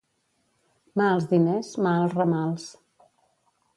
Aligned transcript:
Mà 1.01 1.09
als 1.17 1.27
diners, 1.33 1.69
mà 1.89 1.93
als 2.01 2.17
ramals. 2.21 2.67